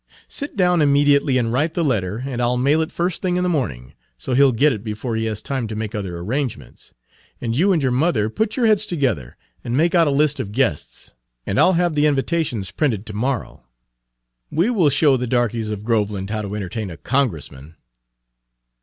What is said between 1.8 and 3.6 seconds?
letter and I'll mail it first thing in the